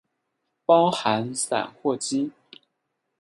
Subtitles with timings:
[0.65, 2.31] 包含散货机。